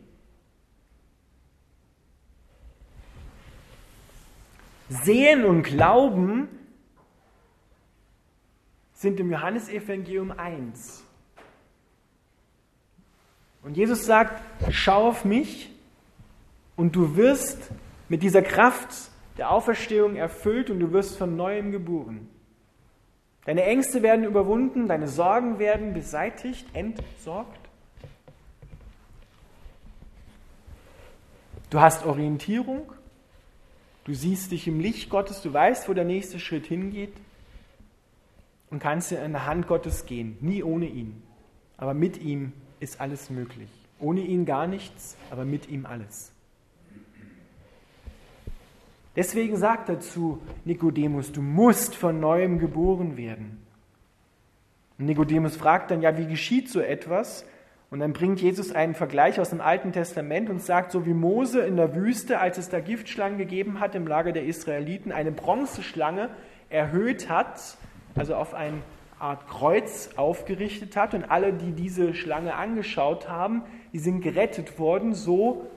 Sehen 4.89 5.45
und 5.45 5.63
Glauben 5.63 6.47
sind 8.93 9.19
im 9.19 9.31
Johannesevangelium 9.31 10.31
eins. 10.31 11.03
Und 13.63 13.77
Jesus 13.77 14.05
sagt, 14.05 14.41
schau 14.69 15.07
auf 15.07 15.25
mich 15.25 15.71
und 16.75 16.95
du 16.95 17.15
wirst 17.15 17.71
mit 18.09 18.21
dieser 18.21 18.43
Kraft 18.43 18.89
der 19.37 19.51
Auferstehung 19.51 20.15
erfüllt 20.15 20.69
und 20.69 20.79
du 20.79 20.91
wirst 20.91 21.17
von 21.17 21.35
neuem 21.35 21.71
geboren. 21.71 22.29
Deine 23.45 23.63
Ängste 23.63 24.01
werden 24.01 24.23
überwunden, 24.23 24.87
deine 24.87 25.07
Sorgen 25.07 25.59
werden 25.59 25.93
beseitigt, 25.93 26.67
entsorgt. 26.73 27.59
Du 31.69 31.79
hast 31.79 32.05
Orientierung, 32.05 32.91
du 34.05 34.13
siehst 34.13 34.51
dich 34.51 34.67
im 34.67 34.79
Licht 34.79 35.09
Gottes, 35.09 35.41
du 35.41 35.51
weißt, 35.51 35.89
wo 35.89 35.93
der 35.93 36.05
nächste 36.05 36.39
Schritt 36.39 36.65
hingeht 36.65 37.13
und 38.69 38.79
kannst 38.79 39.12
in 39.12 39.33
der 39.33 39.45
Hand 39.45 39.67
Gottes 39.67 40.05
gehen, 40.05 40.38
nie 40.39 40.63
ohne 40.63 40.88
ihn. 40.88 41.21
Aber 41.77 41.93
mit 41.93 42.21
ihm 42.21 42.53
ist 42.79 43.01
alles 43.01 43.29
möglich. 43.29 43.69
Ohne 44.00 44.21
ihn 44.21 44.45
gar 44.45 44.67
nichts, 44.67 45.17
aber 45.29 45.45
mit 45.45 45.69
ihm 45.69 45.85
alles. 45.85 46.31
Deswegen 49.15 49.55
sagt 49.55 49.89
er 49.89 50.00
zu 50.00 50.41
Nikodemus, 50.65 51.31
du 51.31 51.41
musst 51.41 51.95
von 51.95 52.19
neuem 52.19 52.59
geboren 52.59 53.15
werden. 53.15 53.65
Nikodemus 54.97 55.55
fragt 55.55 55.91
dann, 55.91 56.01
ja, 56.01 56.17
wie 56.17 56.25
geschieht 56.25 56.69
so 56.69 56.79
etwas? 56.79 57.45
Und 57.89 57.99
dann 57.99 58.13
bringt 58.13 58.41
Jesus 58.41 58.71
einen 58.73 58.95
Vergleich 58.95 59.39
aus 59.39 59.51
dem 59.51 59.61
Alten 59.61 59.91
Testament 59.93 60.49
und 60.49 60.61
sagt, 60.61 60.91
so 60.91 61.05
wie 61.05 61.13
Mose 61.13 61.61
in 61.61 61.77
der 61.77 61.95
Wüste, 61.95 62.39
als 62.39 62.57
es 62.57 62.69
da 62.69 62.79
Giftschlangen 62.79 63.37
gegeben 63.37 63.79
hat 63.79 63.95
im 63.95 64.07
Lager 64.07 64.31
der 64.31 64.45
Israeliten, 64.45 65.11
eine 65.11 65.31
Bronzeschlange 65.31 66.29
erhöht 66.69 67.29
hat, 67.29 67.77
also 68.15 68.35
auf 68.35 68.53
eine 68.53 68.81
Art 69.19 69.47
Kreuz 69.47 70.09
aufgerichtet 70.15 70.97
hat 70.97 71.13
und 71.13 71.23
alle, 71.31 71.53
die 71.53 71.71
diese 71.71 72.13
Schlange 72.13 72.55
angeschaut 72.55 73.29
haben, 73.29 73.63
die 73.93 73.99
sind 73.99 74.21
gerettet 74.21 74.77
worden, 74.79 75.13
so 75.13 75.67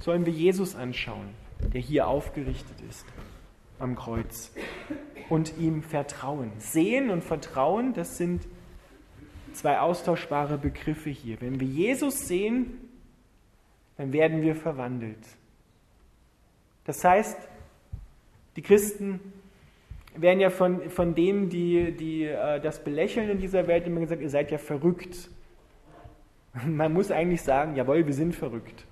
sollen 0.00 0.24
wir 0.24 0.32
Jesus 0.32 0.74
anschauen 0.74 1.34
der 1.72 1.80
hier 1.80 2.08
aufgerichtet 2.08 2.76
ist 2.88 3.04
am 3.78 3.96
Kreuz 3.96 4.52
und 5.28 5.58
ihm 5.58 5.82
vertrauen. 5.82 6.52
Sehen 6.58 7.10
und 7.10 7.24
Vertrauen, 7.24 7.92
das 7.92 8.16
sind 8.16 8.46
zwei 9.56 9.78
austauschbare 9.78 10.58
Begriffe 10.58 11.10
hier. 11.10 11.40
Wenn 11.40 11.60
wir 11.60 11.66
Jesus 11.66 12.26
sehen, 12.26 12.78
dann 13.96 14.12
werden 14.12 14.42
wir 14.42 14.54
verwandelt. 14.54 15.24
Das 16.84 17.02
heißt, 17.04 17.38
die 18.56 18.62
Christen 18.62 19.20
werden 20.16 20.40
ja 20.40 20.50
von, 20.50 20.90
von 20.90 21.14
denen, 21.14 21.48
die, 21.48 21.92
die 21.92 22.24
äh, 22.24 22.60
das 22.60 22.82
belächeln 22.82 23.30
in 23.30 23.38
dieser 23.38 23.66
Welt, 23.66 23.86
immer 23.86 24.00
gesagt, 24.00 24.20
ihr 24.22 24.30
seid 24.30 24.50
ja 24.50 24.58
verrückt. 24.58 25.28
Man 26.66 26.92
muss 26.92 27.10
eigentlich 27.10 27.42
sagen, 27.42 27.74
jawohl, 27.76 28.06
wir 28.06 28.14
sind 28.14 28.34
verrückt. 28.34 28.84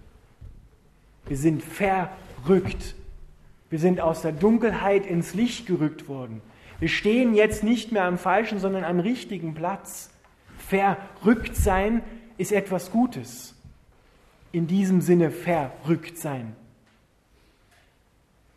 Wir 1.27 1.37
sind 1.37 1.63
verrückt. 1.63 2.95
Wir 3.71 3.79
sind 3.79 4.01
aus 4.01 4.23
der 4.23 4.33
Dunkelheit 4.33 5.07
ins 5.07 5.35
Licht 5.35 5.67
gerückt 5.67 6.09
worden. 6.09 6.43
Wir 6.79 6.89
stehen 6.89 7.35
jetzt 7.35 7.63
nicht 7.63 7.93
mehr 7.93 8.05
am 8.05 8.19
falschen, 8.19 8.59
sondern 8.59 8.85
am 8.85 8.99
richtigen 8.99 9.55
Platz. 9.55 10.12
Verrückt 10.73 11.55
sein 11.55 12.03
ist 12.39 12.51
etwas 12.51 12.91
Gutes. 12.91 13.55
In 14.53 14.67
diesem 14.67 15.03
Sinne 15.03 15.31
verrückt 15.31 16.17
sein. 16.17 16.57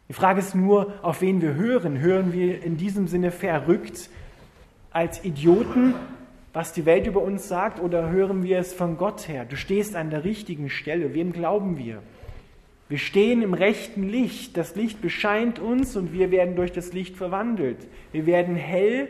Die 0.07 0.13
Frage 0.13 0.39
ist 0.39 0.55
nur, 0.55 0.93
auf 1.01 1.19
wen 1.19 1.41
wir 1.41 1.55
hören. 1.55 1.99
Hören 1.99 2.31
wir 2.31 2.63
in 2.63 2.77
diesem 2.77 3.09
Sinne 3.09 3.31
verrückt 3.31 4.09
als 4.91 5.25
Idioten, 5.25 5.93
was 6.53 6.71
die 6.71 6.85
Welt 6.85 7.05
über 7.05 7.21
uns 7.21 7.49
sagt, 7.49 7.81
oder 7.81 8.09
hören 8.09 8.43
wir 8.43 8.59
es 8.59 8.71
von 8.71 8.97
Gott 8.97 9.27
her? 9.27 9.43
Du 9.43 9.57
stehst 9.57 9.97
an 9.97 10.09
der 10.09 10.23
richtigen 10.23 10.69
Stelle. 10.69 11.13
Wem 11.13 11.33
glauben 11.33 11.77
wir? 11.77 12.01
Wir 12.87 12.97
stehen 12.99 13.41
im 13.41 13.53
rechten 13.53 14.07
Licht. 14.07 14.55
Das 14.55 14.77
Licht 14.77 15.01
bescheint 15.01 15.59
uns 15.59 15.97
und 15.97 16.13
wir 16.13 16.31
werden 16.31 16.55
durch 16.55 16.71
das 16.71 16.93
Licht 16.93 17.17
verwandelt. 17.17 17.79
Wir 18.13 18.25
werden 18.25 18.55
hell. 18.55 19.09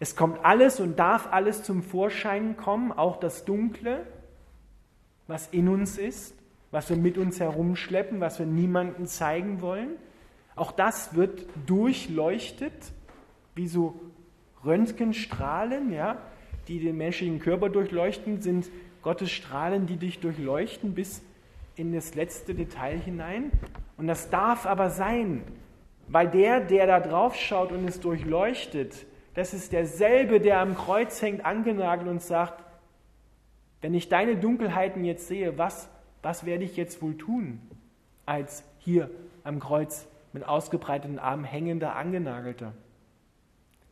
Es 0.00 0.16
kommt 0.16 0.44
alles 0.44 0.80
und 0.80 0.98
darf 0.98 1.28
alles 1.32 1.62
zum 1.62 1.82
Vorschein 1.82 2.56
kommen, 2.56 2.92
auch 2.92 3.18
das 3.18 3.44
Dunkle, 3.44 4.06
was 5.26 5.48
in 5.48 5.68
uns 5.68 5.98
ist, 5.98 6.34
was 6.70 6.90
wir 6.90 6.96
mit 6.96 7.16
uns 7.16 7.40
herumschleppen, 7.40 8.20
was 8.20 8.38
wir 8.38 8.46
niemandem 8.46 9.06
zeigen 9.06 9.60
wollen. 9.60 9.90
Auch 10.56 10.72
das 10.72 11.14
wird 11.14 11.46
durchleuchtet, 11.66 12.72
wie 13.54 13.68
so 13.68 14.00
Röntgenstrahlen, 14.64 15.92
ja, 15.92 16.18
die 16.68 16.80
den 16.80 16.96
menschlichen 16.96 17.38
Körper 17.38 17.68
durchleuchten, 17.68 18.40
sind 18.40 18.70
Gottes 19.02 19.30
Strahlen, 19.30 19.86
die 19.86 19.96
dich 19.96 20.20
durchleuchten 20.20 20.94
bis 20.94 21.22
in 21.76 21.92
das 21.92 22.14
letzte 22.14 22.54
Detail 22.54 22.98
hinein. 22.98 23.50
Und 23.96 24.06
das 24.06 24.30
darf 24.30 24.66
aber 24.66 24.90
sein, 24.90 25.42
weil 26.08 26.28
der, 26.28 26.60
der 26.60 26.86
da 26.86 27.00
drauf 27.00 27.36
schaut 27.36 27.72
und 27.72 27.86
es 27.86 28.00
durchleuchtet, 28.00 29.06
das 29.34 29.52
ist 29.52 29.72
derselbe, 29.72 30.40
der 30.40 30.60
am 30.60 30.76
Kreuz 30.76 31.20
hängt, 31.20 31.44
angenagelt 31.44 32.08
und 32.08 32.22
sagt, 32.22 32.64
wenn 33.80 33.92
ich 33.94 34.08
deine 34.08 34.36
Dunkelheiten 34.36 35.04
jetzt 35.04 35.28
sehe, 35.28 35.58
was, 35.58 35.88
was 36.22 36.46
werde 36.46 36.64
ich 36.64 36.76
jetzt 36.76 37.02
wohl 37.02 37.18
tun, 37.18 37.60
als 38.24 38.64
hier 38.78 39.10
am 39.42 39.60
Kreuz 39.60 40.06
mit 40.32 40.44
ausgebreiteten 40.44 41.18
Armen 41.18 41.44
hängender, 41.44 41.96
angenagelter? 41.96 42.72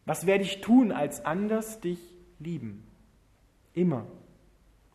Was 0.06 0.26
werde 0.26 0.44
ich 0.44 0.60
tun, 0.60 0.92
als 0.92 1.24
anders 1.24 1.80
dich 1.80 1.98
lieben? 2.38 2.86
Immer. 3.74 4.06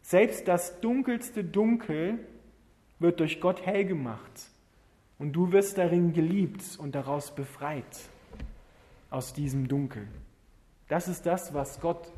Selbst 0.02 0.48
das 0.48 0.80
dunkelste 0.82 1.44
Dunkel 1.44 2.20
wird 3.00 3.20
durch 3.20 3.42
Gott 3.42 3.66
hell 3.66 3.86
gemacht 3.86 4.50
und 5.20 5.34
du 5.34 5.52
wirst 5.52 5.78
darin 5.78 6.14
geliebt 6.14 6.64
und 6.80 6.96
daraus 6.96 7.36
befreit, 7.36 7.84
aus 9.10 9.34
diesem 9.34 9.68
Dunkel. 9.68 10.08
Das 10.88 11.08
ist 11.08 11.26
das, 11.26 11.54
was 11.54 11.82
Gott 11.82 12.12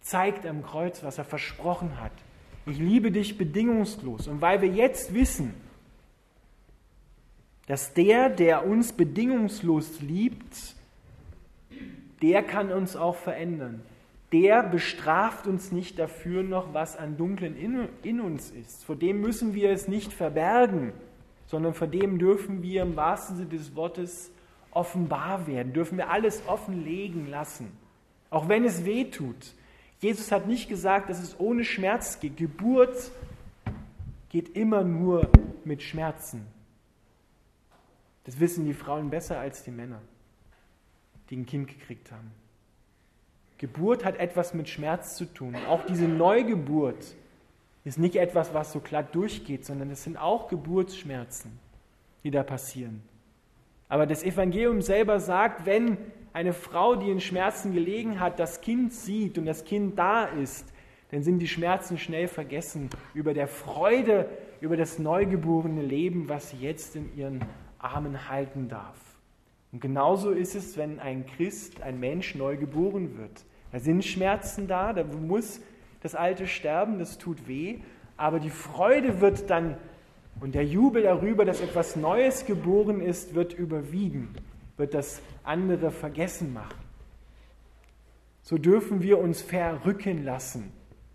zeigt 0.00 0.46
am 0.46 0.62
Kreuz, 0.62 1.02
was 1.02 1.18
er 1.18 1.24
versprochen 1.24 2.00
hat. 2.00 2.12
Ich 2.66 2.78
liebe 2.78 3.12
dich 3.12 3.38
bedingungslos. 3.38 4.26
Und 4.26 4.40
weil 4.40 4.60
wir 4.60 4.68
jetzt 4.68 5.14
wissen, 5.14 5.54
dass 7.66 7.94
der, 7.94 8.28
der 8.28 8.66
uns 8.66 8.92
bedingungslos 8.92 10.00
liebt, 10.00 10.74
der 12.22 12.42
kann 12.42 12.72
uns 12.72 12.96
auch 12.96 13.16
verändern 13.16 13.82
der 14.32 14.62
bestraft 14.62 15.46
uns 15.46 15.70
nicht 15.70 15.98
dafür 15.98 16.42
noch, 16.42 16.74
was 16.74 16.96
an 16.96 17.16
Dunklen 17.16 17.56
in, 17.56 17.88
in, 18.02 18.20
uns 18.20 18.50
ist. 18.50 18.84
Vor 18.84 18.96
dem 18.96 19.20
müssen 19.20 19.54
wir 19.54 19.70
es 19.70 19.86
nicht 19.88 20.12
verbergen, 20.12 20.92
sondern 21.46 21.74
vor 21.74 21.86
dem 21.86 22.18
dürfen 22.18 22.62
wir 22.62 22.82
im 22.82 22.96
wahrsten 22.96 23.36
Sinne 23.36 23.50
des 23.50 23.76
Wortes 23.76 24.32
offenbar 24.76 25.46
werden, 25.46 25.72
dürfen 25.72 25.96
wir 25.96 26.10
alles 26.10 26.46
offenlegen 26.46 27.28
lassen, 27.28 27.72
auch 28.30 28.48
wenn 28.48 28.64
es 28.64 28.84
weh 28.84 29.04
tut. 29.04 29.54
Jesus 30.00 30.30
hat 30.30 30.46
nicht 30.46 30.68
gesagt, 30.68 31.08
dass 31.08 31.20
es 31.20 31.40
ohne 31.40 31.64
Schmerz 31.64 32.20
geht. 32.20 32.36
Geburt 32.36 33.10
geht 34.28 34.54
immer 34.54 34.84
nur 34.84 35.30
mit 35.64 35.82
Schmerzen. 35.82 36.46
Das 38.24 38.38
wissen 38.38 38.66
die 38.66 38.74
Frauen 38.74 39.08
besser 39.08 39.38
als 39.38 39.62
die 39.62 39.70
Männer, 39.70 40.02
die 41.30 41.36
ein 41.36 41.46
Kind 41.46 41.68
gekriegt 41.68 42.12
haben. 42.12 42.30
Geburt 43.56 44.04
hat 44.04 44.18
etwas 44.18 44.52
mit 44.52 44.68
Schmerz 44.68 45.16
zu 45.16 45.24
tun. 45.24 45.56
auch 45.68 45.86
diese 45.86 46.06
Neugeburt 46.06 47.14
ist 47.84 47.98
nicht 47.98 48.16
etwas, 48.16 48.52
was 48.52 48.72
so 48.72 48.80
glatt 48.80 49.14
durchgeht, 49.14 49.64
sondern 49.64 49.90
es 49.90 50.04
sind 50.04 50.18
auch 50.18 50.48
Geburtsschmerzen, 50.48 51.58
die 52.24 52.30
da 52.30 52.42
passieren. 52.42 53.02
Aber 53.88 54.06
das 54.06 54.22
Evangelium 54.22 54.82
selber 54.82 55.20
sagt, 55.20 55.66
wenn 55.66 55.98
eine 56.32 56.52
Frau, 56.52 56.96
die 56.96 57.10
in 57.10 57.20
Schmerzen 57.20 57.72
gelegen 57.72 58.20
hat, 58.20 58.38
das 58.38 58.60
Kind 58.60 58.92
sieht 58.92 59.38
und 59.38 59.46
das 59.46 59.64
Kind 59.64 59.98
da 59.98 60.24
ist, 60.24 60.72
dann 61.10 61.22
sind 61.22 61.38
die 61.38 61.48
Schmerzen 61.48 61.98
schnell 61.98 62.28
vergessen 62.28 62.90
über 63.14 63.32
der 63.32 63.46
Freude, 63.46 64.28
über 64.60 64.76
das 64.76 64.98
neugeborene 64.98 65.82
Leben, 65.82 66.28
was 66.28 66.50
sie 66.50 66.58
jetzt 66.58 66.96
in 66.96 67.16
ihren 67.16 67.44
Armen 67.78 68.28
halten 68.28 68.68
darf. 68.68 68.98
Und 69.72 69.80
genauso 69.80 70.30
ist 70.30 70.54
es, 70.54 70.76
wenn 70.76 70.98
ein 70.98 71.26
Christ, 71.26 71.82
ein 71.82 72.00
Mensch 72.00 72.34
neu 72.34 72.56
geboren 72.56 73.16
wird. 73.18 73.44
Da 73.72 73.78
sind 73.78 74.04
Schmerzen 74.04 74.66
da, 74.66 74.92
da 74.92 75.04
muss 75.04 75.60
das 76.00 76.14
Alte 76.14 76.46
sterben, 76.46 76.98
das 76.98 77.18
tut 77.18 77.46
weh, 77.46 77.80
aber 78.16 78.40
die 78.40 78.50
Freude 78.50 79.20
wird 79.20 79.50
dann 79.50 79.76
und 80.40 80.54
der 80.54 80.64
Jubel 80.64 81.02
darüber, 81.02 81.44
dass 81.44 81.60
etwas 81.60 81.96
Neues 81.96 82.44
geboren 82.44 83.00
ist, 83.00 83.34
wird 83.34 83.54
überwiegen, 83.54 84.34
wird 84.76 84.94
das 84.94 85.20
andere 85.44 85.90
vergessen 85.90 86.52
machen. 86.52 86.78
So 88.42 88.58
dürfen 88.58 89.02
wir 89.02 89.18
uns 89.18 89.42
verrücken 89.42 90.24
lassen 90.24 90.72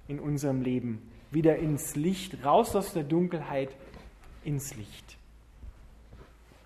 in 0.07 0.19
unserem 0.19 0.62
Leben, 0.62 1.01
wieder 1.29 1.57
ins 1.57 1.95
Licht, 1.95 2.43
raus 2.43 2.75
aus 2.75 2.93
der 2.93 3.03
Dunkelheit 3.03 3.69
ins 4.43 4.75
Licht. 4.75 5.17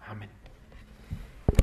Amen. 0.09 0.29